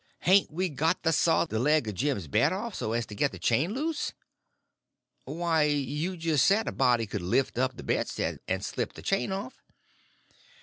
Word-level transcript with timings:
Hain't 0.21 0.51
we 0.51 0.69
got 0.69 1.03
to 1.03 1.11
saw 1.11 1.45
the 1.45 1.59
leg 1.59 1.87
of 1.87 1.93
Jim's 1.93 2.25
bed 2.27 2.51
off, 2.51 2.73
so 2.73 2.93
as 2.93 3.05
to 3.05 3.13
get 3.13 3.31
the 3.31 3.37
chain 3.37 3.71
loose?" 3.71 4.13
"Why, 5.25 5.61
you 5.61 6.17
just 6.17 6.47
said 6.47 6.67
a 6.67 6.71
body 6.71 7.05
could 7.05 7.21
lift 7.21 7.59
up 7.59 7.77
the 7.77 7.83
bedstead 7.83 8.39
and 8.47 8.65
slip 8.65 8.93
the 8.93 9.03
chain 9.03 9.31
off." 9.31 9.61